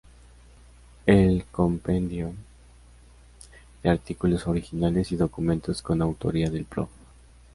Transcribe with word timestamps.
El 1.05 1.45
compendio 1.51 2.33
de 3.83 3.89
artículos 3.91 4.47
originales 4.47 5.11
y 5.11 5.15
documentos 5.15 5.83
con 5.83 6.01
autoría 6.01 6.49
del 6.49 6.65
Prof. 6.65 6.89